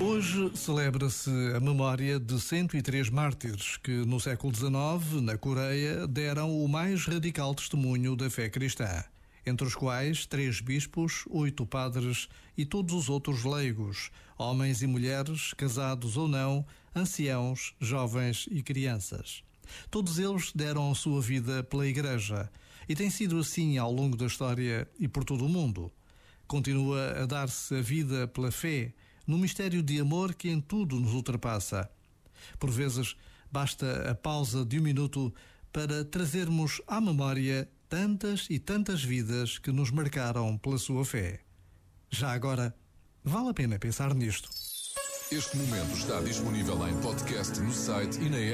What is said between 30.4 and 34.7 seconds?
em tudo nos ultrapassa. Por vezes, basta a pausa